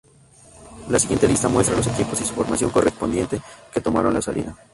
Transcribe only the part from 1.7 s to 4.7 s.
los equipos y su formación correspondiente que tomaron la salida.